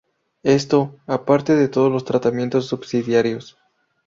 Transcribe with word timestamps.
Esto, 0.41 0.95
aparte 1.05 1.55
de 1.55 1.67
todos 1.67 1.91
los 1.91 2.03
tratamientos 2.05 2.65
subsidiarios. 2.65 3.55